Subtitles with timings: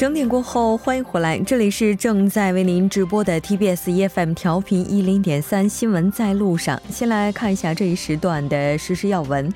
[0.00, 6.80] 整点过后，欢迎回来，这里是正在为您直播的 TBS EFM 调频一零点三新闻在路上。
[6.88, 9.52] 先来看一下这一时段的实时要闻。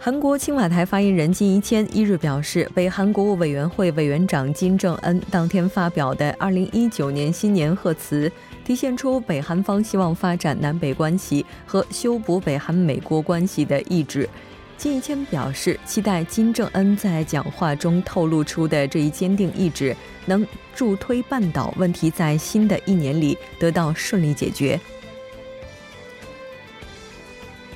[0.00, 8.28] 韩国青瓦台发言人金一谦一日表示，北韩国务委员会委员长金正恩当天发表的二零一九年新年贺词，
[8.64, 14.28] 体现出北韩方希望发展南北关系和修补北韩美国关系的意志。
[14.78, 24.78] 金一谦表示，期待金正恩在讲话中透露出的这一坚定意志，能助推半岛问题在新的一年里得到顺利解决。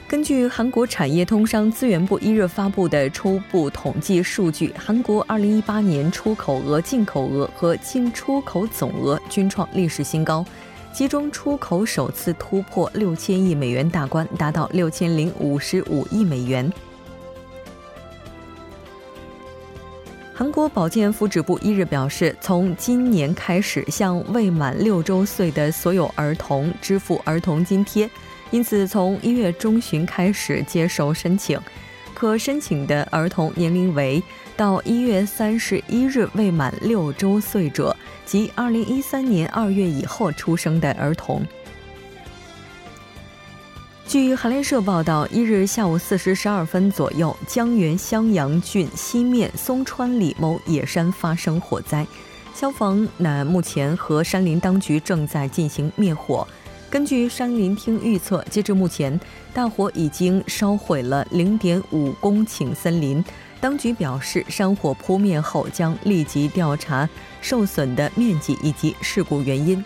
[0.07, 10.47] 根据韩国产业通商资源部一日发布的初步统计数据，韩国2018年出口额、进口额和进出口总额均创历史新高，
[10.95, 16.73] 其中出口首次突破六千亿美元大关，达到六千零五十五亿美元。
[20.35, 28.09] 韩国保健福祉部一日表示，从今年开始向未满六周岁的所有儿童支付儿童津贴，
[28.51, 31.61] 因此从一月中旬开始接受申请。
[32.15, 34.23] 可申请的儿童年龄为
[34.57, 37.95] 到一月三十一日未满六周岁者
[38.25, 41.45] 及二零一三年二月以后出生的儿童。
[44.13, 52.07] 据韩联社报道，一日下午四时十二分左右，江原襄阳郡西面松川里某野山发生火灾，
[52.55, 56.47] 消防那目前和山林当局正在进行灭火。
[56.91, 59.19] 根据山林厅预测，截至目前，
[59.55, 63.25] 大火已经烧毁了零点五公顷森林。
[63.63, 67.09] 当局表示，山火扑灭后将立即调查
[67.41, 69.83] 受损的面积以及事故原因。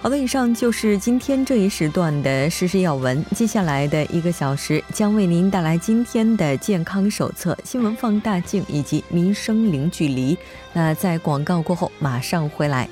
[0.00, 3.22] 好的，以上就是今天这一时段的实时要闻。
[3.34, 10.38] 接下来的一个小时将为您带来今天的健康手册、新闻放大镜以及民生零距离。
[10.72, 12.88] 那在广告过后马上回来。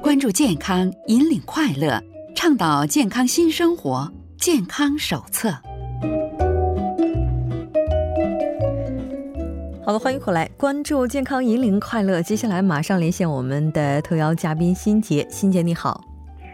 [0.00, 2.02] 关注健康，引领快乐，
[2.34, 5.54] 倡导健康新生活，健康手册。
[9.84, 12.22] 好的，欢迎回来，关注健康，引领快乐。
[12.22, 16.00] 接下来马上连线我们的特邀嘉宾辛杰，辛杰你好，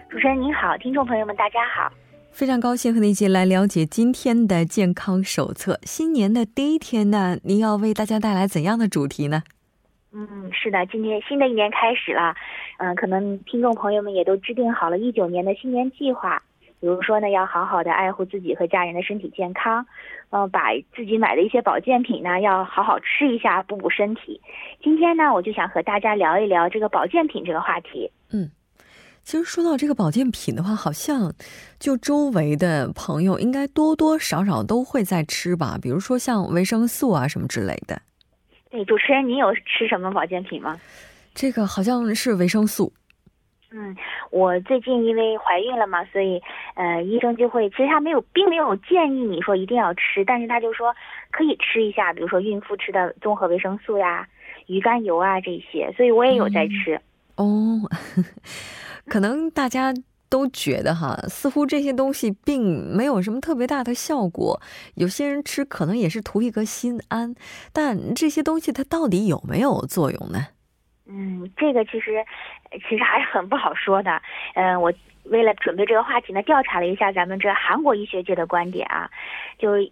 [0.08, 1.92] 主持人您好，听众朋友们大家好，
[2.30, 5.78] 非常高兴和您一起来了解今天的健康手册。
[5.82, 9.42] 新年的第一天呢，您要为大家带来怎样的主题呢？
[10.14, 12.34] 嗯，是的，今天新的一年开始了，
[12.78, 16.42] 嗯，可能听众朋友们也都制定好了一九年的新年计划。
[16.80, 19.84] 比如说呢，要好好的爱护自己和家人的身体健康，
[20.30, 24.40] 嗯，把自己买的一些保健品呢，要好好吃一下，补补身体。
[24.82, 28.10] 今天呢，我就想和大家聊一聊这个保健品这个话题。
[28.30, 28.48] 嗯，
[29.24, 31.32] 其实说到这个保健品的话，好像
[31.80, 38.00] 就周围的朋友应该多多少少都会在吃吧，比如说像维生素啊什么之类的。
[38.70, 40.78] 对，主持人，你有吃什么保健品吗？
[41.34, 42.92] 这个好像是维生素。
[43.70, 43.94] 嗯，
[44.30, 46.40] 我最近因为怀孕了嘛，所以，
[46.74, 50.94] 呃，医生就会，其实他没有，并没有建议你说一定要吃，但是他就说
[51.30, 54.26] 可以吃一下，比如说孕妇吃的综合维生素呀、
[54.68, 56.98] 鱼肝油啊这些，所以我也有在吃。
[57.36, 57.80] 哦，
[59.06, 59.92] 可能大家
[60.30, 64.60] 都觉得哈，似乎这些东西并没有什么特别大的效果，
[64.94, 67.34] 有些人吃可能也是图一个心安，
[67.72, 70.46] 但这些东西它到底有没有作用呢？
[71.08, 72.22] 嗯，这个其实，
[72.88, 74.20] 其实还是很不好说的。
[74.54, 74.92] 嗯，我
[75.24, 79.10] 为了准备这个话题呢，调查了一下咱们这韩国医学界的观点啊，
[79.58, 79.82] 就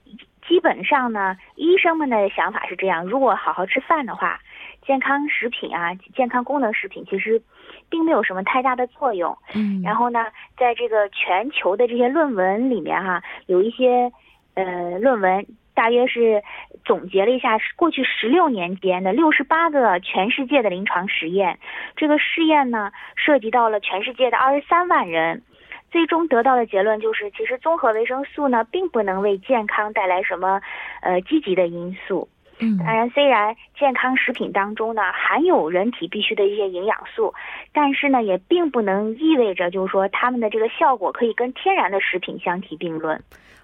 [0.47, 4.39] 基本上呢，医生们的想法是这样：如果好好吃饭的话，
[4.87, 7.41] 健康食品啊，健康功能食品其实
[7.89, 9.37] 并没有什么太大的作用。
[9.55, 10.27] 嗯，然后呢，
[10.59, 14.13] 在这个全球的这些论文里面哈，有一些
[14.55, 15.47] 呃论文。
[15.77, 16.43] 大约是
[16.87, 21.59] 总结了一下过去十六年间的六十八个全世界的临床实验，
[21.97, 25.43] 这个试验呢涉及到了全世界的二十三万人，
[25.91, 30.61] 最终得到的结论就是，其实综合维生素呢并不能为健康带来什么
[31.03, 32.29] 呃积极的因素。
[32.59, 37.35] 嗯，当然，虽然健康食品当中呢含有人体必需的一些营养素，
[37.73, 43.21] 但是呢也并不能意味着就是说它们的这个效果可以跟天然的食品相提并论。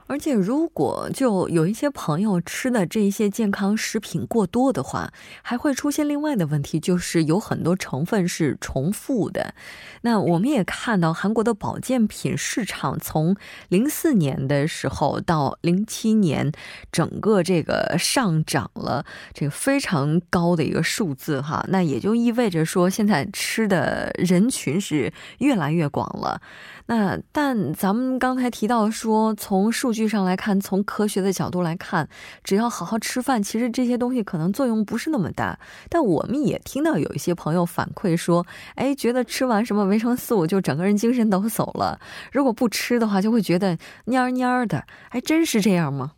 [0.06, 5.12] 而且，如果就有一些朋友吃的这些健康食品过多的话，
[5.42, 9.54] 还会出现另外的问题，就是有很多成分是重复的。
[10.02, 13.36] 那我们也看到，韩国的保健品市场从
[13.68, 16.52] 零四年的时候到零七年，
[16.90, 21.64] 整个这个上涨了这个非常高的一个数字哈。
[21.68, 26.42] 那也就意味着说，现在吃的人群是越来越广了。
[26.86, 32.08] 那但咱们刚才提到说，从数据上来看，从科学的角度来看，
[32.42, 35.58] 只要好好吃饭，其实这些东西可能作用不是那么大。
[35.90, 38.44] 但我们也听到有一些朋友反馈说，
[38.74, 41.98] 哎，觉得吃完什么维生素就整个人精神抖擞了，
[42.32, 44.82] 如果不吃的话，就会觉得蔫蔫的。
[45.10, 46.12] 还真是这样吗？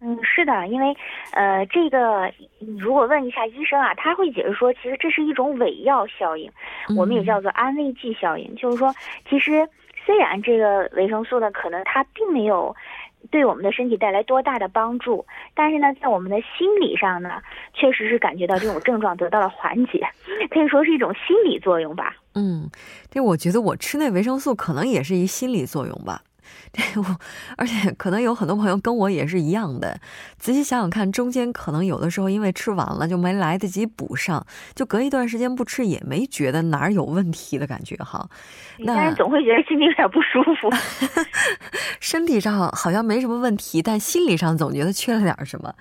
[0.00, 0.96] 嗯，是的，因为
[1.32, 2.32] 呃，这个
[2.78, 6.50] 如果问一下医生啊，他会解释说，其实这是一种伪药效应，
[6.96, 8.94] 我们也叫做安慰剂效应，就是说，
[9.28, 9.68] 其实。
[10.06, 12.74] 虽然这个维生素呢，可能它并没有
[13.30, 15.24] 对我们的身体带来多大的帮助，
[15.54, 17.42] 但是呢，在我们的心理上呢，
[17.74, 20.06] 确实是感觉到这种症状得到了缓解，
[20.50, 22.16] 可以说是一种心理作用吧。
[22.34, 22.70] 嗯，
[23.10, 26.22] 这我觉得我吃那维生素可能也是一心理作用吧。
[26.72, 27.16] 对，我
[27.56, 30.00] 而且可能有很多朋友跟我也是一样的。
[30.38, 38.28] 仔细想想看，中间可能有的时候因为吃完了就没来得及补上，就隔一段时间不吃也没觉得哪儿有问题的感觉哈。
[38.86, 40.70] 但是总会觉得心里有点不舒服。
[42.00, 45.74] 身体上好像没什么问题，但心理上总觉得缺了点什么。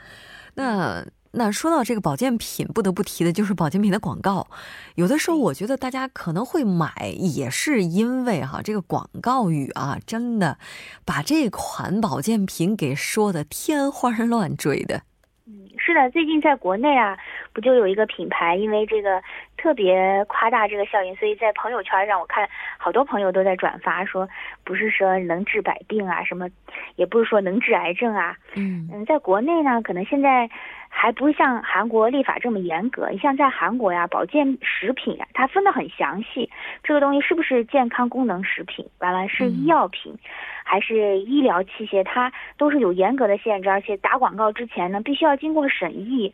[0.55, 1.05] 那。
[1.31, 4.47] 那说到这个保健品，不得不提的就是保健品的广告。
[4.95, 10.57] 有的时候，我觉得大家可能会买，也是因为哈，这个广告语啊，真的
[11.05, 15.03] 把这款保健品给说的天花乱坠的。
[15.45, 17.15] 嗯，是的，最近在国内啊，
[17.53, 19.21] 不就有一个品牌，因为这个
[19.55, 22.49] 特别夸大这个效应，所以在朋友圈让我看
[22.79, 24.27] 好多朋友都在转发，说
[24.63, 26.49] 不是说能治百病啊，什么，
[26.95, 28.35] 也不是说能治癌症啊。
[28.55, 30.49] 嗯嗯，在国内呢，可能现在。
[30.89, 33.07] 还不像韩国立法这么严格。
[33.09, 36.49] 你像在韩国呀，保健食品呀，它分得很详细。
[36.83, 38.85] 这个东西是不是健康功能食品？
[38.99, 40.17] 完了是医药品，
[40.63, 42.03] 还是医疗器械？
[42.03, 46.33] 它都是有严格的限制，而且打广告之前呢，必须要经过审议。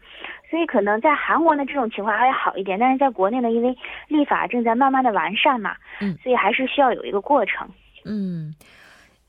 [0.50, 2.80] 所以可能在韩国呢，这种情况还好一点。
[2.80, 3.75] 但是在国内呢，因为
[4.07, 7.68] 立法正在慢慢的完善嘛，嗯，所以还是需要有一个过程。
[8.06, 8.56] 嗯。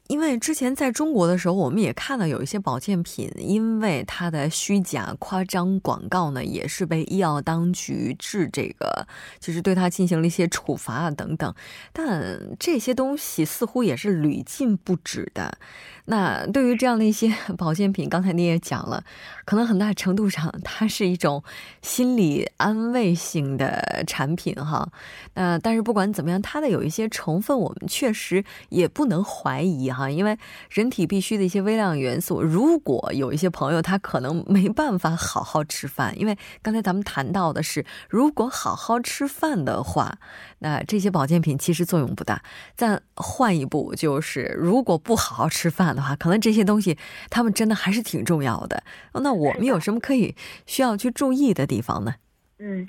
[0.08, 9.06] 因为之前在中国的时候，我们也看到有一些保健品，因为它的虚假夸张广告呢，也是被医药当局治这个，
[9.40, 11.54] 就是对它进行了一些处罚啊等等。
[11.92, 15.58] 但这些东西似乎也是屡禁不止的。
[16.06, 19.04] 那对于这样的一些 保健品，刚才你也讲了，
[19.44, 21.42] 可能很大程度上它是一种
[21.82, 24.88] 心理安慰性的产品哈。
[25.34, 29.90] 那但是不管怎么样，它的有一些成分，我们确实也不能怀疑。
[29.90, 30.38] 哈，因为
[30.70, 40.18] 人体必需的一些微量元素，如果有一些朋友他可能没办法好好吃饭，因为刚才咱们谈到的是，如果好好吃饭的话，
[40.60, 42.42] 那这些保健品其实作用不大。
[42.76, 46.96] 但换一步，就是如果不好好吃饭的话，可能这些东西
[47.30, 48.82] 他们真的还是挺重要的。
[49.14, 50.34] 那我们有什么可以
[50.66, 52.14] 需要去注意的地方呢？
[52.58, 52.86] 嗯。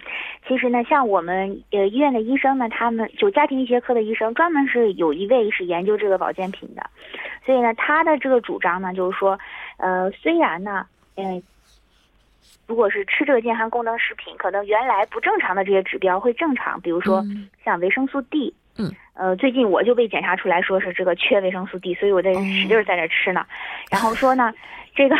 [0.48, 6.90] 其实呢，像我们呃医院的医生呢，他们就家庭医学科的医生，专门是有一位是研究这个保健品的，
[7.46, 9.38] 所以呢，他的这个主张呢，就是说，
[9.76, 10.86] 呃，虽然呢，
[11.16, 11.44] 嗯，
[12.66, 17.22] 如果是吃这个健康功能食品，可能原来不正常的这些指标会正常，比如说
[17.66, 23.46] 像维生素 D，嗯，呃，最近我就被检查出来说是这个缺维生素 D，所以我在使劲在这吃呢，
[23.92, 24.54] 然后说呢，
[24.96, 25.16] 这个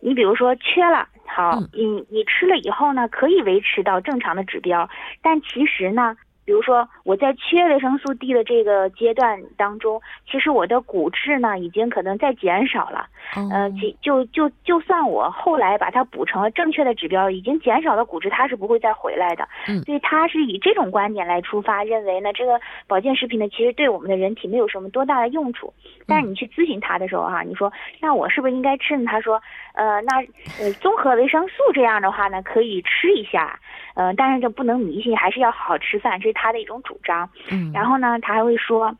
[0.00, 1.08] 你比如说缺了。
[1.26, 4.88] 好，你你吃了以后呢，可以维持到正常的指标，
[5.22, 6.16] 但其实呢。
[6.48, 19.46] 比如说我在缺维生素 D 的这个阶段当中，其实我的骨质呢已经可能在减少了，嗯，就就就算我后来把它补成了正确的指标，已经减少了骨质，它是不会再回来的。
[19.68, 25.70] 嗯，所以他是以这种观点来出发，认为呢这个保健食品呢其实对我们的人体没有什么多大的用处。
[26.06, 29.04] 但是你去咨询他的时候哈，你说那我是不是应该吃呢？
[29.04, 29.38] 他说，
[29.74, 30.16] 呃，那
[30.58, 33.60] 呃综合维生素这样的话呢可以吃一下。
[33.98, 37.28] 嗯，但是这不能迷信，还是要好好吃饭，这是他的一种主张。
[37.50, 38.94] 嗯，然后呢，他还会说，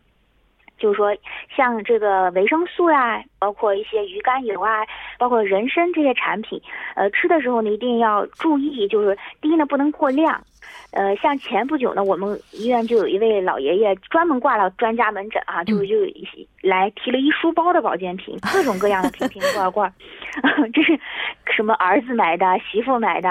[0.79, 1.15] 就是说
[1.55, 4.83] 像这个维生素啊，包括一些鱼肝油啊，
[5.19, 6.61] 包括人参这些产品，
[6.95, 10.41] 呃，吃的时候呢一定要注意，就是第一呢不能过量。
[10.91, 15.97] 呃，像前不久呢，我们医院就有一位老爷爷专门挂了专家门诊啊，就就
[16.63, 19.93] 来提了一书包的保健品，各种各样的瓶瓶罐罐，
[20.73, 20.99] 这是
[21.55, 23.29] 什么儿子买的、媳妇买的、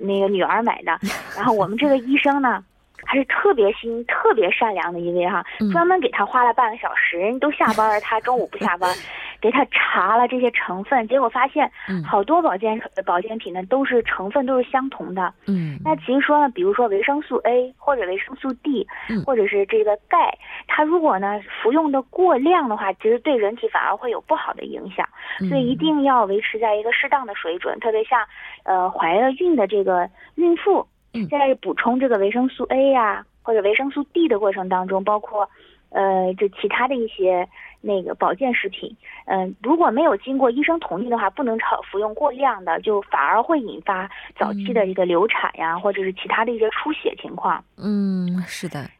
[0.00, 0.98] 那个女儿买的。
[1.34, 2.62] 然后我们这个医生呢，
[3.08, 8.94] 还是特别心、特别善良的一位哈，专门给他花了半个小时，人都下班了，他中午不下班，
[9.40, 11.70] 给他查了这些成分，结果发现
[12.06, 15.32] 好多保健保健品呢都是成分都是相同的。
[15.46, 18.86] 嗯，那其实说呢，比如说维生素 A 或者维生素 D，
[19.24, 20.36] 或者是这个钙，
[20.66, 25.08] 它如果呢服用的过量的话，其实对人体反而会有不好的影响。
[25.48, 28.20] 所以一定要维持在一个适当的水准，特别像
[28.64, 30.86] 呃怀了孕的这个孕妇，
[31.26, 35.48] 在补充这个维生素 A 呀或者维生素 D 的过程当中，包括
[35.90, 37.48] 呃就其他的一些。
[37.80, 38.92] 那个保健食品，
[39.26, 47.62] 嗯，如果没有经过医生同意的话，不能超服用过量的，就反而会引发早期的这个流产呀，或者是其他的一些出血情况。
[47.76, 48.90] 嗯，是的。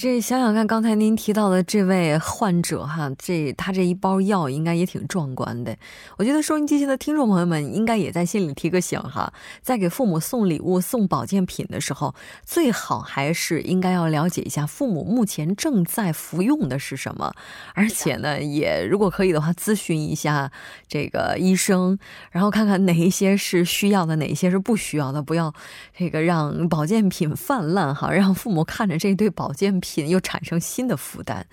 [0.00, 5.76] 这想想看，刚才您提到的这位患者哈，这他这一包药应该也挺壮观的。
[6.16, 12.14] 我觉得收音机前的听众朋友们应该也在心里提个醒哈，在给父母送礼物、送保健品的时候，
[12.44, 17.34] 最好还是应该要了解一下父母目前正在服用的是什么，
[17.74, 20.52] 而且呢，也如果可以的话，咨询一下
[20.86, 21.98] 这个医生，
[22.30, 25.52] 然后看看哪一些是需要的，哪一些是不需要的，不要
[25.96, 29.87] 这个让保健品泛滥哈，让父母看着这对保健品。
[29.94, 31.44] 品又产生新的负担，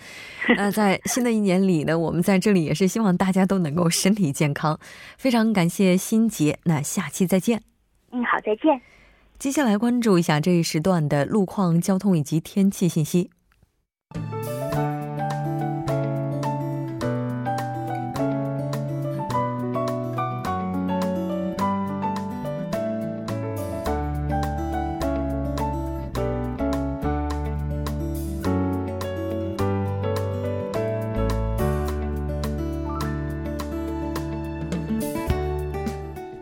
[0.58, 4.80] 那在新的一年里呢，我们在这里也是希望大家都能够身体健康。
[5.18, 7.62] 非常感谢心杰，那下期再见。
[8.12, 8.82] 嗯，好，再见。
[9.38, 13.30] 接下来关注一下这一时段的路况、交通以及天气信息。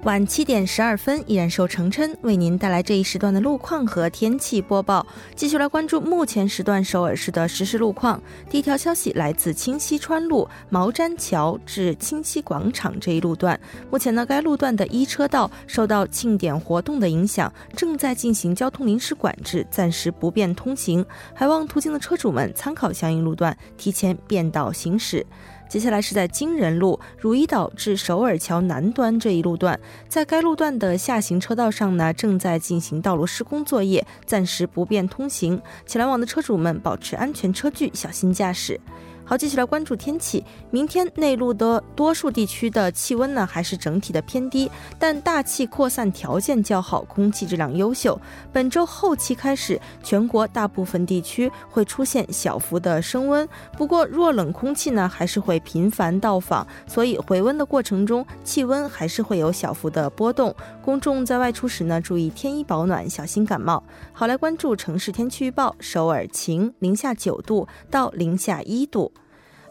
[0.04, 5.06] 晚七点十二分，依然受程琛为您带来这一时段的路况和天气播报。
[5.34, 8.22] 继续来关注目前时段首尔市的实时路况。
[8.50, 13.58] 第一条消息来自清溪川路毛毡桥至清溪广场这一路段，
[13.90, 25.26] 目前呢，该路段的一车道受到庆典活动的影响，正在进行交通临时管制，暂时不便通行，还望途经的车主们参考相应路段，提前变道行驶。
[25.68, 38.80] 接下来是在金仁路汝矣岛至首尔桥南端这一路段，在该路段的下行车道上呢，正在进行道路施工作业，暂时不便通行，请来往的车主们保持安全车距，小心驾驶。
[39.26, 40.44] 好，继续来关注天气。
[40.70, 48.20] 明天内陆的多数地区的气温呢，还是整体的偏低，但大气扩散条件较好，空气质量优秀。
[48.52, 60.54] 本周后期开始，全国大部分地区会出现小幅的升温，不过弱冷空气呢，还是会频繁到访，所以回温的过程中，气温还是会有小幅的波动。
[60.82, 63.82] 公众在外出时呢，注意添衣保暖，小心感冒。
[64.12, 69.12] 好，来关注城市天气预报：首尔晴，零下九度到零下一度。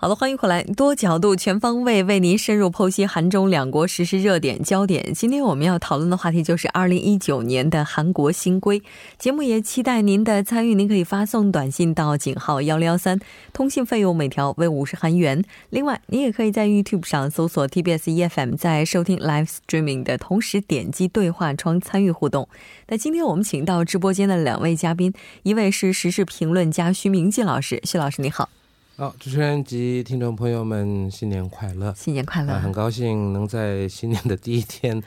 [0.00, 5.12] 好的，欢迎回来，多角度、全方位为您深入剖析韩中两国实时热点焦点。
[5.12, 8.80] 今天我们要讨论的话题就是二零一九年的韩国新规。
[9.18, 13.18] 节目也期待您的参与，您可以发送短信到井号幺零幺三，
[13.52, 15.42] 通信费用每条为五十韩元。
[15.70, 22.48] 另外，您也可以在 YouTube 上搜索 TBS EFM，在收听 Live Streaming 的同时点击对话窗参与互动。
[22.86, 25.12] 那今天我们请到直播间的两位嘉宾，
[25.42, 28.48] 一位是时事评论家徐明季老师，徐老师你好。
[29.00, 31.94] 好，主持人及听众朋友们，新年快乐！
[31.94, 32.58] 新年快乐！
[32.58, 35.00] 很高兴能在新年的第一天，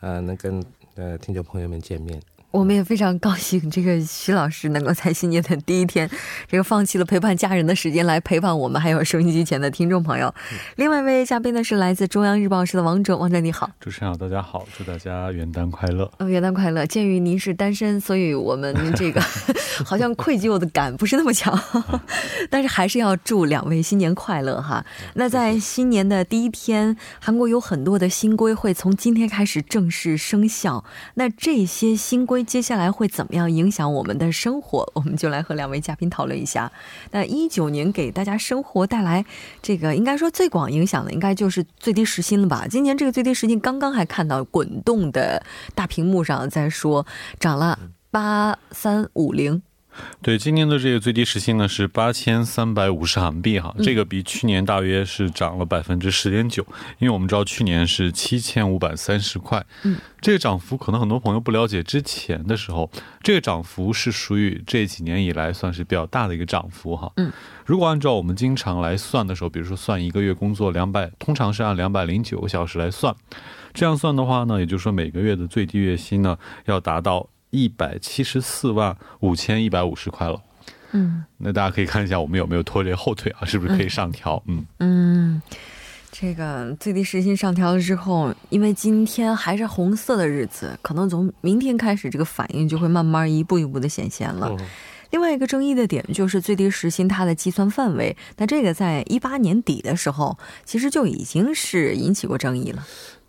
[0.00, 0.60] 呃，能跟
[0.96, 2.20] 呃听众朋友们见面。
[2.56, 6.08] 我们也非常高兴，这个徐老师能够在新年的第一天，
[6.48, 10.34] 这个放弃了陪伴家人的时间来陪伴我们，还有收音机前的听众朋友。
[10.76, 16.10] 另外一位嘉宾呢是来自中央日报社的王哲，王哲你好，主持人好，大家好，祝大家元旦快乐。
[16.16, 16.86] 呃，元旦快乐。
[16.86, 19.20] 鉴于您是单身，所以我们 这个
[19.84, 21.54] 好像愧疚的感不是那么强，
[22.48, 24.82] 但是还是要祝两位新年快乐哈。
[25.12, 30.82] 那在新年的第一天，韩国有很多的新规会从今天开始正式生效，
[31.16, 32.45] 那这些新规。
[32.46, 34.88] 接下来会怎么样影响我们的生活？
[34.94, 36.70] 我们就来和两位嘉宾讨论一下。
[37.10, 39.24] 那一九年给大家生活带来
[39.60, 42.66] 这个应该说最广影响的，应该就是最低时薪了吧？
[42.70, 47.04] 今年这个最低时薪刚刚还看到滚动的大屏幕上在说
[47.40, 47.78] 涨了
[48.10, 49.60] 八三五零。
[50.22, 56.66] 对，今年的这个最低时薪呢是八千三百五十韩币哈，这个比去年大约是涨了百分之十点九，
[56.98, 62.90] 因为我们知道去年是七千五百三十块，嗯，这个涨幅可能很多朋友不了解，之前的时候
[63.22, 67.30] 这个涨幅是属于这几年以来算是比较大的一个涨幅哈，嗯，
[67.64, 73.14] 如果按照我们经常来算的时候，比如说算一个月工作两百，通常是按两百零九个小时来算，
[73.72, 77.28] 这样算的话呢，也就是说每个月的最低月薪呢要达到。
[77.56, 80.38] 一百七十四万五千一百五十块了，
[80.92, 83.46] 嗯，那大家可以看一下我们有没有拖这后腿啊？
[83.46, 84.42] 是不是可以上调？
[84.46, 85.42] 嗯嗯，
[86.12, 94.54] 这个最低时薪上调了之后，因为今天还是红色的日子，可能从明天开始，这个反应就会慢慢一步一步的显现了。
[95.10, 102.84] 另外一个争议的点就是最低时薪它的计算范围，那这个在一八年底的时候，其实就已经是引起过争议了。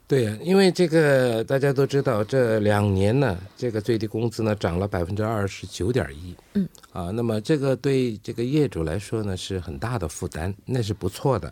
[0.08, 11.52] 对呀，因为这个大家都知道，这两年呢，这个最低工资呢涨了百分之二十九点一，嗯，啊，那么这个对这个业主来说呢是很大的负担，那是不错的。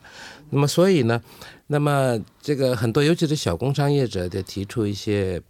[0.49, 1.21] 那么所以呢，
[1.67, 5.41] 那么这个很多尤其是小工商业者就提出一些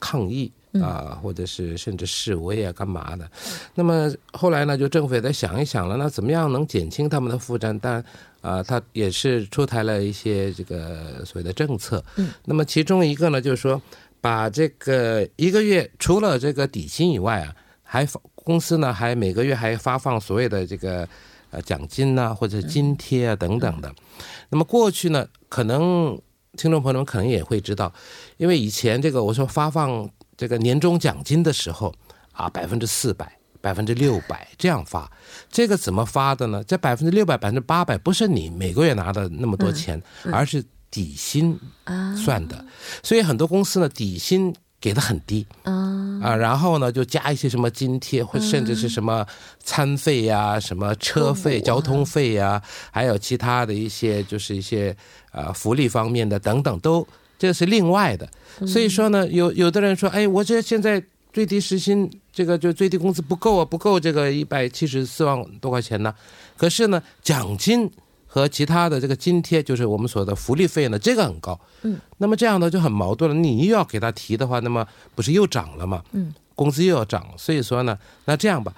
[0.00, 0.52] 抗议。
[0.74, 3.28] 啊，或者是甚至示威啊，干嘛的？
[3.74, 7.76] 那么后来呢，就政府也在想一想了，那怎么样能减轻他们的负担？
[7.82, 8.04] 但
[8.40, 12.02] 啊，他也是出台了一些这个所谓的政策。
[12.16, 13.82] 嗯，那么其中一个呢，就是说
[14.20, 21.08] 把这个一个月除了这个底薪以外啊，还公司呢还每个月还发放所谓的这个
[21.50, 23.92] 呃奖金呐，或者津贴啊等等的。
[24.50, 26.16] 那么过去呢，可能
[26.56, 27.92] 听众朋友们可能也会知道，
[28.36, 30.08] 因为以前这个我说发放。
[30.40, 31.94] 这个年终奖金的时候，
[32.32, 33.30] 啊，百分之四百、
[33.60, 35.06] 百分之六百这样发，
[35.50, 36.64] 这个怎么发的呢？
[36.64, 41.60] 这百分之六百、百分之八百不是你每个月拿的那么多钱，而是底薪
[42.24, 42.64] 算的。
[43.02, 49.26] 所以很多公司呢，底薪给的很低，啊，然后呢就加一些什么津贴，或甚至是什么
[49.62, 54.96] 餐费呀、什么车费、交通费呀，还有其他的一些就是一些
[55.32, 57.06] 呃福利方面的等等都。
[57.40, 58.28] 这是另外的，
[58.66, 66.14] 所以说呢，有有的人说，哎，我这现在最低时薪这个就最低工资不够啊，不够这个一百七十四万多块钱呢。
[66.58, 67.90] 可是呢，奖金
[68.26, 71.58] 和其他的这个津贴，就是我们说的福利费呢，这个很高。
[71.80, 73.34] 嗯，那么这样呢就很矛盾了。
[73.34, 76.04] 你又要给他提的话，那么不是又涨了吗？
[76.12, 78.74] 嗯，工资又要涨，所以说呢，那这样吧。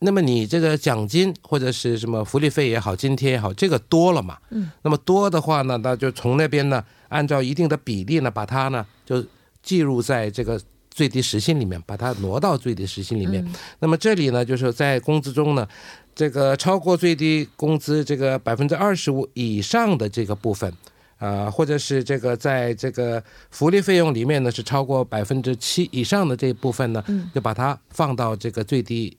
[0.00, 4.36] 那么你这个奖金或者是什么福利费也好，津贴也好，这个多了嘛？
[4.50, 4.70] 嗯。
[4.82, 9.24] 那么多的话呢，那就从那边呢，按照一定的比例呢，把它呢就
[9.62, 13.42] 计入在这个最低时薪里面，把它挪到最低时薪里面。
[13.78, 15.66] 那么这里呢，就是在工资中呢，
[16.14, 20.70] 这个超过最低工资这个百分之二十五以上的这个部分，
[21.16, 27.02] 啊，或者是这个在这个福利费用里面呢是超过百分之七以上的这一部分呢，
[27.34, 29.16] 就把它放到这个最低。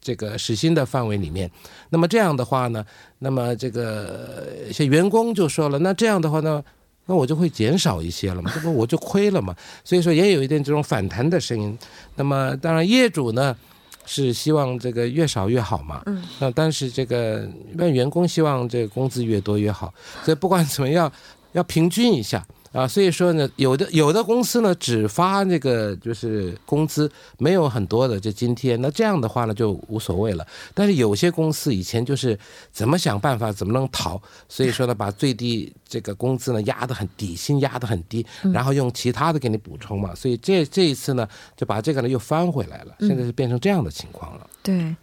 [0.00, 1.50] 这个时薪的范围里面，
[1.90, 2.84] 那么这样的话呢，
[3.18, 6.62] 那么这个一些员工就说了，那这样的话呢，
[7.06, 9.54] 那我就会减少一些了嘛，这不我就亏了嘛。
[9.84, 11.76] 所以说也有一点这种反弹的声音。
[12.16, 13.54] 那么当然业主呢
[14.06, 19.92] 是希望这个越少越好嘛，嗯，那但是这个一般员工希望这个工资越多越好。
[20.24, 21.12] 所以不管怎么样，
[21.52, 22.46] 要平均一下。
[22.72, 30.46] 啊，所以说呢，有的有的公司呢只发那个就是工资，没有很多的这津贴，那这样的话呢就无所谓了。
[30.74, 32.38] 但是有些公司以前就是
[32.70, 40.14] 怎么想办法怎么能逃，所以说呢把最低这个工资呢压得很底薪压得很低，然后用其他的给你补充嘛。
[40.14, 41.26] 所以这这一次呢
[41.56, 44.46] 就把这个呢又翻回来了，现在是变成这样的情况了。
[44.62, 44.94] 对，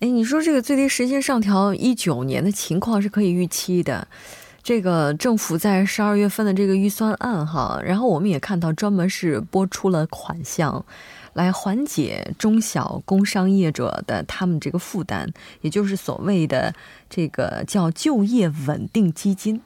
[0.00, 4.06] 哎，你说这个最低时薪上调一九年的情况是可以预期的。
[4.66, 10.84] 这个政府在十二月份的这个预算案哈，然后我们也看到专门是拨出了款项，
[11.34, 15.28] 来缓解中小工商业者的他们这个负担，
[15.60, 16.74] 也就是所谓的
[17.08, 19.60] 这个叫就业稳定基金。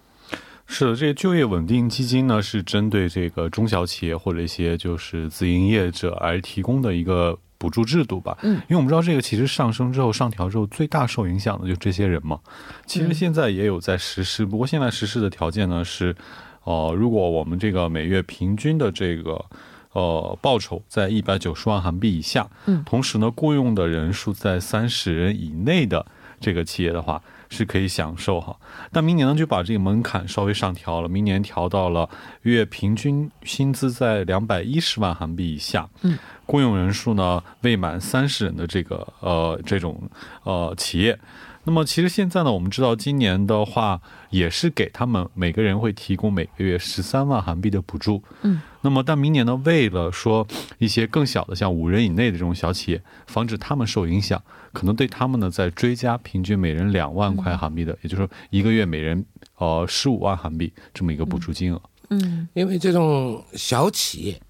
[0.66, 7.38] 是的，这个就业稳定基金呢，是针对这个中小企业或者一些就是自营业者而提供的一个。
[7.60, 12.40] 补助制度吧，嗯，因为我们知道这个其实上升之后上调之后，最大受影响的就这些人嘛。
[12.86, 16.16] 其实现在也有在实施，不过现在实施的条件呢是，
[16.64, 19.44] 呃，如果我们这个每月平均的这个
[19.92, 26.06] 呃报酬在一百九十万韩币以下，嗯，同时呢雇佣的人数在三十人以内的
[26.40, 27.22] 这个企业的话。
[27.50, 28.56] 是可以享受哈，
[28.92, 32.08] 但明年呢就把这个门槛稍微上调了，明年调到了
[32.42, 40.00] 月平均薪资在两百一十万韩币以下，嗯，雇佣人数呢未满三十人的这个呃这种
[40.44, 41.18] 呃企业，
[41.64, 50.46] 那么其实现在呢我们知道今年的话也是给他们每个人会提供每个月十三万韩币的补助，嗯，那么，但明年呢，为了说
[50.78, 59.24] 一些更小的，像五人以内的这种小企业，防止他们受影响，可能对他们呢，再追加平均每人两万块韩币的，也就是说一个月每人
[59.58, 61.82] 呃十五万韩币这么一个补助金额。
[62.08, 64.40] 嗯，因为这种小企业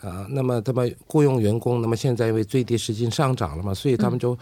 [0.00, 4.38] 啊，那么他们雇佣员工，那么现在因为最低时薪上涨了嘛，所以他们就。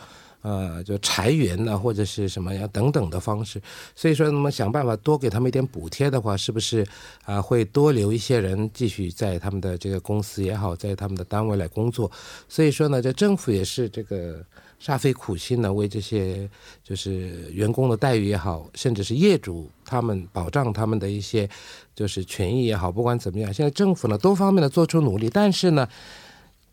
[0.48, 3.60] 呃，就裁员呢，或者是什么呀等等的方式，
[3.94, 6.86] 所以说，那么想办法多给他们一点补贴的话，是不是
[7.26, 12.10] 啊会多留一些人继续在他们的这个公司也好，在他们的单位来工作？
[12.48, 14.42] 所以说呢，这政府也是这个
[14.80, 16.48] 煞费苦心呢，为这些
[16.82, 21.46] 就是员工的待遇也好，甚至是业主他们保障他们的一些
[21.94, 25.86] 就是权益也好，不管怎么样，现在政府呢多方面的做出努力，但是呢。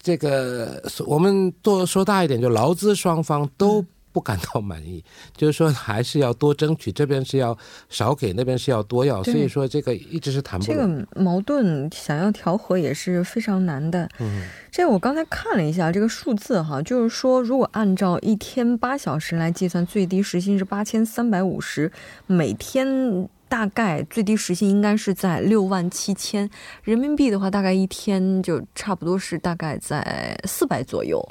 [0.05, 5.03] 这个我们多说大一点，就劳资双方都不感到满意，
[5.35, 7.57] 就是说还是要多争取，这边是要
[7.89, 10.65] 少给，那边是要多要，所以说这个一直是谈不。
[10.67, 14.07] 这个矛盾想要调和也是非常难的。
[14.19, 21.91] 嗯，这我刚才看了一下这个数字哈，就是说如果按照一天八小时来计算，最低时薪是八千三百五十，
[22.27, 23.27] 每天。
[23.47, 26.49] 大概最低时薪应该是在六万七千
[26.83, 31.23] 人民币的话，大概一天就差不多是大概在四百左右。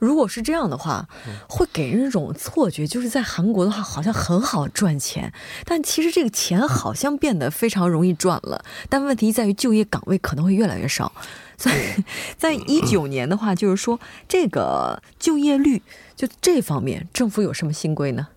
[0.00, 1.08] 如果是这样的话，
[1.48, 5.32] 会给人一种错觉，就是在韩国的话好像很好赚钱，
[5.64, 8.62] 但其实这个钱好像变得非常容易赚了。
[8.90, 11.10] 但问题在于就业岗位可能会越来越少。
[11.56, 12.04] 所以
[12.36, 15.80] 在一九年的话，就是说这个就业率
[16.16, 18.28] 就这方面，政府有什么新规呢？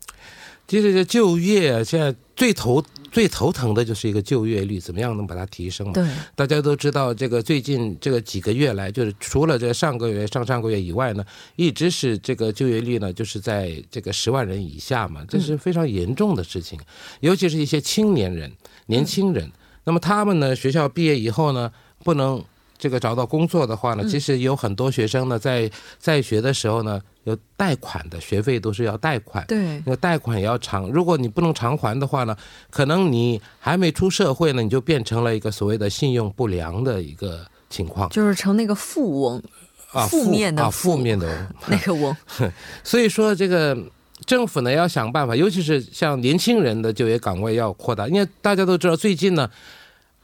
[0.68, 2.82] 其实这就业现在最头。
[3.10, 5.92] 最头疼的就是一个就业率，怎么样能把它提升？
[5.92, 16.78] 对，大家都知道，这个最近这个几个月来，就是除了这上个月、上上个月以外呢，一直是这个就业率呢，就是在这个十万人以下嘛，这是非常严重的事情。
[17.22, 18.52] 尤其是一些青年人、
[18.88, 19.50] 年轻人，
[19.86, 21.72] 那么他们呢，学校毕业以后呢，
[22.04, 22.44] 不能
[22.78, 27.02] 这个找到工作的话呢，其实有很多学生呢，在在学的时候呢。
[27.28, 30.88] 有贷款的学费都是要贷款，对，那贷款也要偿。
[30.88, 32.34] 如果你不能偿还的话呢，
[32.70, 39.44] 可能你还没出社会呢，你就变成了一个所谓的信用不良的一个情况，就是成那个富翁
[39.92, 42.16] 啊，负面的啊，负面的 那个翁。
[42.82, 43.78] 所以说，这个
[44.26, 49.50] 政府呢要想办法，尤其是像年轻人的就业岗位要扩大，因为大家都知道，最近呢，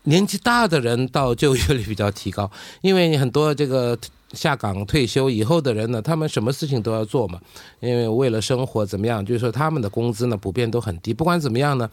[0.04, 2.50] 年纪大的人到就业率比较提高，
[2.82, 3.98] 因为很多这个。
[4.34, 7.40] 下岗退休以后的人呢，他们什么事情都要做嘛，
[7.80, 11.14] 因为为了生活怎么样，就是说他们的工资呢普遍都很低。
[11.14, 11.90] 不管怎么样呢，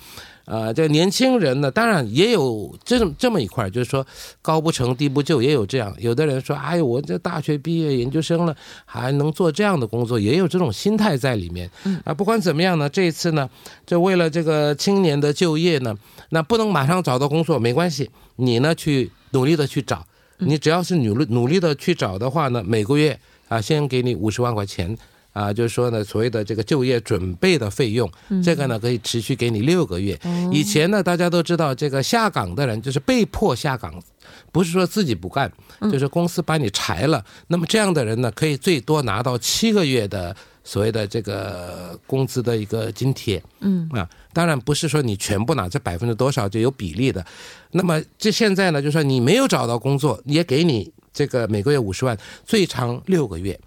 [0.47, 4.05] 呃，这年轻人呢，当然也有这么这么一块，就是说
[4.43, 5.95] 高不成低不就，也有这样。
[5.99, 11.71] 有的人说，哎，我这大学毕业研究生了，还能做这样的工作，也有这种心态在里面。
[12.05, 13.49] 啊，不管怎么样呢，这一次呢，
[13.85, 15.95] 就为了这个青年的就业呢，
[16.31, 20.07] 那不能马上找到工作没关系，你呢去努力的去找。
[20.41, 24.97] 你只要是努力努力的去找的话呢，每个月啊，先给你五十万块钱
[25.33, 28.11] 啊，就是说呢，所谓的这个就业准备的费用，
[28.43, 30.19] 这个呢可以持续给你六个月。
[30.51, 34.03] 以前呢，大家都知道这个下岗的人就是被迫下岗，
[34.51, 35.51] 不是说自己不干，
[35.93, 37.25] 就是公司把你裁了。
[37.49, 40.37] 那么这样的人呢，可以最多拿到七个月的。
[40.63, 47.25] 所谓的这个工资的一个津贴，嗯啊，当然不是说你全部拿这百分之多少就有比例的。
[47.73, 53.59] 那么这现在呢，就说你没有找到工作，也给你这个每个月五十万，最长六个月。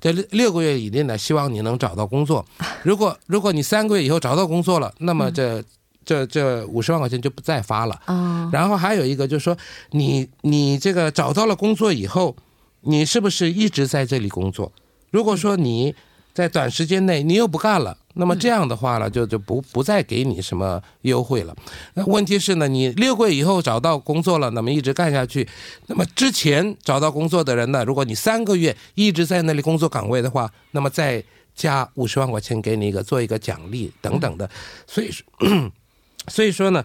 [0.00, 2.44] 这六六个月以内呢，希望你能找到工作。
[2.82, 5.62] 如果如果你三个月以后找到工作了，那么这
[6.04, 8.00] 这这五十万块钱就不再发了。
[8.06, 9.56] 啊，然后还有一个就是说，
[9.90, 12.36] 你你这个找到了工作以后，
[12.82, 14.72] 你是不是一直在这里工作？
[15.10, 15.94] 如果说你
[16.38, 21.56] 在短时间内你又不干了，那么这样的话呢，就就不不再给你什么优惠了。
[21.94, 25.48] 那问题是呢，你六个月以后找到工作了，那么一直干下去，
[25.88, 31.20] 那么之前找到工作的人呢，如果你三个月一直在那里工作岗位的话，那么再
[31.56, 34.48] 加五十万块钱给你一个做一个奖励等等的。
[34.86, 35.26] 所以说，
[36.30, 36.84] 所以说呢，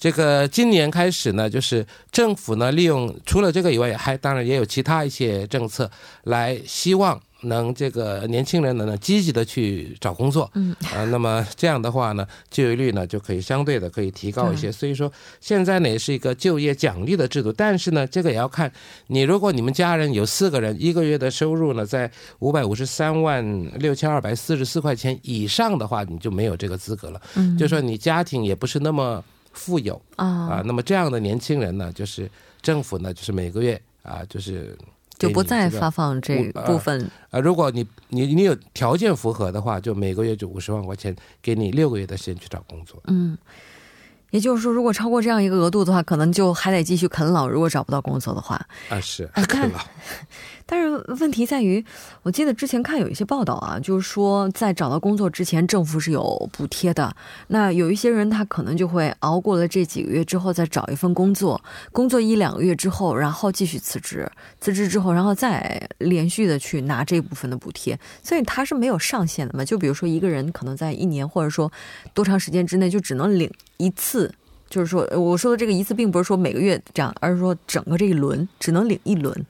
[0.00, 5.88] 这个今年开始呢，就是政府呢利用除了这个以外，还当然也有其他一些政策
[6.24, 7.22] 来希望。
[7.42, 14.70] 能这个年轻人呢，呢积极的去找工作，嗯啊，那么这样的话呢，就业率呢就可以相对的可以提高一些。
[14.70, 18.70] 所以说现在呢也是一个就业奖励的制度，但是呢这个也要看
[19.06, 27.20] 你，如果你们家人有四个人，一个月的收入呢在五百五十三万六千二百四十四块钱以上的话，你就没有这个资格了。
[27.36, 34.76] 嗯，就说你家庭也不是那么富有啊啊，那么这样的年轻人呢，就是政府呢就是每个月啊就是。
[35.20, 37.38] 就不再发放这部分啊！
[37.38, 42.98] 如果你你你有条件符合的话，就每个月就五十万块钱，给你六个月的时间去找工作。
[43.06, 43.36] 嗯，
[44.30, 47.46] 也就是说，如果超过这样一个额度的话，可能就还得继续啃老。
[47.46, 49.80] 如果找不到工作的话，啊是啃老。
[50.70, 51.84] 但是问题在于，
[52.22, 57.12] 我记得之前看有一些报道啊，就是说在找到工作之前，政府是有补贴的。
[57.48, 64.30] 那有一些人他可能就会熬过了这几个月之后，再找一份工作，工作一两个月之后，然后继续辞职，
[64.60, 67.98] 辞职之后，然后再连续的去拿这部分的补贴。
[68.22, 69.64] 所以他是没有上限的嘛？
[69.64, 71.72] 就比如说一个人可能在一年或者说
[72.14, 74.32] 多长时间之内，就只能领一次。
[74.68, 79.44] 就是说，我说的这个一次，并不是说每个月这样，而是说整个这一轮只能领一轮。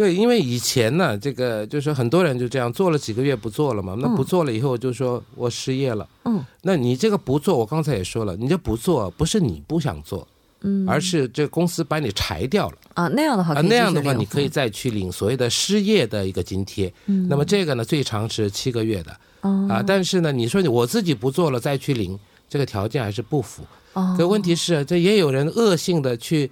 [0.00, 6.08] 对，因为以前呢，这个就是很多人就这样做了几个月不做了嘛，那不做了以后就说我失业了。
[6.24, 10.26] 嗯，那你这个不做，我刚才也说了，你这不做不是你不想做，
[10.62, 13.08] 嗯，而是这公司把你裁掉了啊。
[13.08, 16.90] 那样的话，那样的话，你可以再去领所谓的失业的一个津贴。
[17.04, 19.14] 嗯，那么这个呢，最长是七个月的。
[19.42, 23.62] 哦，啊，但是呢，你说我自己不做了再去领，这个条件还是不符。
[23.92, 26.50] 哦，可问题是，这也有人恶性的去。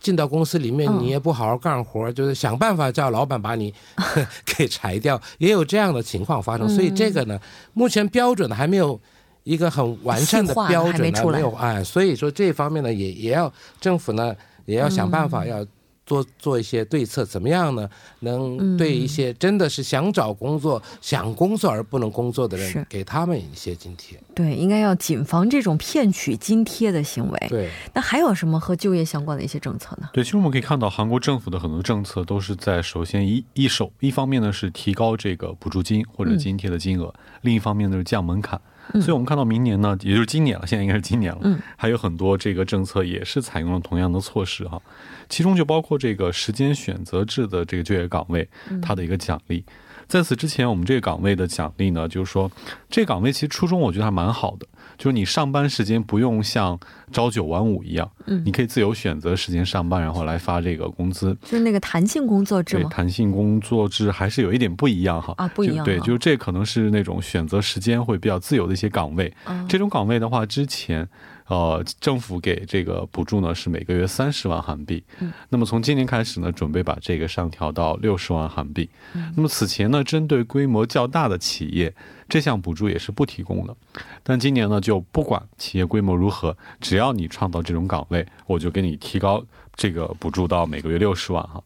[0.00, 3.72] 进到公司里面，你也不好好干活，就是想办法叫老板把你
[4.44, 6.68] 给裁掉，也有这样的情况发生。
[6.68, 7.38] 所以这个呢，
[7.74, 8.98] 目前标准还没有
[9.44, 14.34] 一个很完善的标准呢，没有哎，所以说这方面呢，也也要政府呢
[14.64, 15.64] 也要想办法要。
[16.10, 17.88] 做做一些对策，怎么样呢？
[18.18, 24.20] 能对一些真的是想找工作、想工作而不能工作的人，给他们一些津贴。
[24.34, 27.46] 对，应该要谨防这种骗取津贴的行为。
[27.48, 30.08] 对，那还有什么和就业相关的一些政策呢？
[30.12, 38.60] 对，其实我们可以看到，韩国政府的很多政策都是在首先一一手，一方面呢是提高这个补助金或者津贴的金额，另一方面呢是降门槛。
[38.94, 44.80] 所以我们看到明年呢，也就是今年了，现在应该是今年了，嗯，还有很多这个政策也是采用了同样的措施哈，
[45.28, 48.48] 其中就包括这个时间选择制的这个就业岗位，
[48.82, 49.64] 它的一个奖励。
[50.08, 52.50] 在此之前，我们这个岗位的奖励呢，就是说，
[52.88, 54.66] 这岗位其实初衷我觉得还蛮好的，
[55.00, 56.78] 就是你上班时间不用像
[57.10, 69.32] 朝九晚五一样，嗯，你可以自由选择时间上班，然后来发这个工资，就是那个弹性工作制对，弹性工作制还是有一点不一样哈，啊，不一样，对，就是这可能是那种选择时间会比较自由的一些岗位，
[69.66, 71.08] 这种岗位的话，之前。
[71.50, 81.92] 呃，政府给这个补助呢是每个月三十万韩币，嗯，那么从今年开始呢，准备把这个上调到六十万韩币，嗯，那么此前呢，针对规模较大的企业，
[82.28, 83.76] 这项补助也是不提供的，
[84.22, 91.60] 但今年呢，就不管企业规模如何，只要你创造这种岗位，我就给你提高这个补助到每个月六十万哈。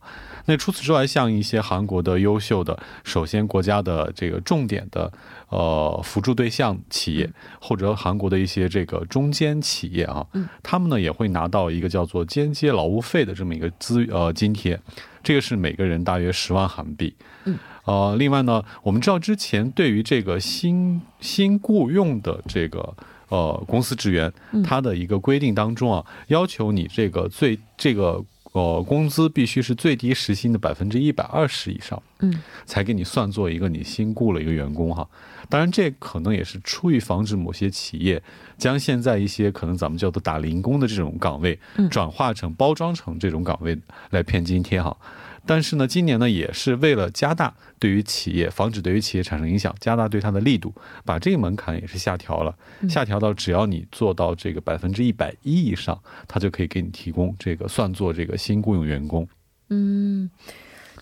[0.47, 5.13] 那除此之外，像一些韩国的优秀的，首先国家的这个重点的。
[5.51, 7.31] 呃，辅助对象企业
[7.61, 10.27] 或者韩国的一些这个中间企业啊，
[10.65, 14.81] 他们呢也会拿到一个叫做间接劳务费的这么一个资呃津贴，
[15.23, 17.15] 这个是每个人大约十万韩币。
[17.45, 22.93] 嗯，呃，另外呢，我们知道之前对于这个新新雇佣的这个
[23.29, 24.33] 呃公司职员，
[24.65, 28.25] 他的一个规定当中啊，要求你这个最这个。
[28.55, 35.09] 呃，工资必须是最低时薪的百分之一百二十以上，嗯，才给你算作一个你新雇了一个员工哈。
[35.49, 38.23] 当然，这可能也是出于防止某些企业
[38.57, 41.59] 将现在一些可能咱们叫做打零工的这种岗位，
[41.91, 43.77] 转化成包装成这种岗位
[44.11, 44.97] 来骗津贴哈。
[45.47, 52.55] 但是呢，今年呢也是为了加大对于企业防止对于企业产生影响，加大对它的力度，把这个门槛也是下调了，
[52.89, 59.29] 下调到只要你做到这个百分之一百一以上，它就可以给你提供这个算作这个新雇佣员工。
[59.71, 60.31] 嗯，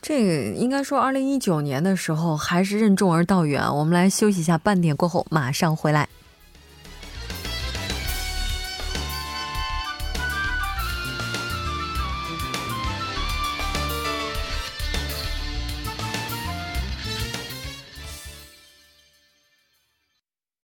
[0.01, 3.63] 这个应该说二零一九年的时候还是任重而道远。
[3.63, 6.09] 我们来休息一下，半点过后马上回来。